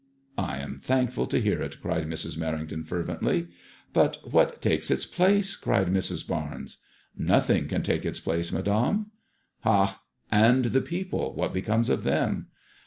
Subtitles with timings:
[0.39, 2.35] "I am thankful to hear it," cried Mrs.
[2.35, 3.49] Merrington, fervently.
[3.93, 6.27] But what takes its place 7" cried Mrs.
[6.27, 6.77] Barnes."
[7.15, 9.11] Nothing can take its place, Madame."''
[9.59, 12.47] Ha 1 And the people; what becomes of them